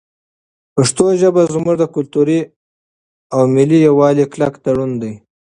[0.75, 2.39] پښتو ژبه زموږ د کلتوري
[3.35, 5.13] او ملي یووالي کلک تړون دی.